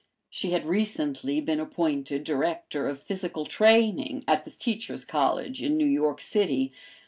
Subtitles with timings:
[0.31, 5.85] She had recently been appointed Director of Physical Training at the Teachers' College in New
[5.85, 6.73] York city.